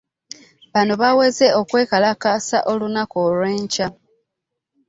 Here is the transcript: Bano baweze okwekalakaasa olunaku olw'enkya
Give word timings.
Bano 0.73 0.93
baweze 1.01 1.45
okwekalakaasa 1.59 2.57
olunaku 2.71 3.15
olw'enkya 3.27 3.87